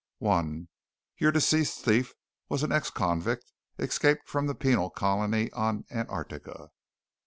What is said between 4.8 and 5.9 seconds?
colony on